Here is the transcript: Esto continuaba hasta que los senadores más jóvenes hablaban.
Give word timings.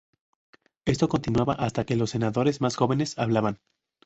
Esto 0.87 1.07
continuaba 1.09 1.53
hasta 1.53 1.83
que 1.85 1.95
los 1.95 2.09
senadores 2.09 2.59
más 2.59 2.75
jóvenes 2.75 3.19
hablaban. 3.19 3.59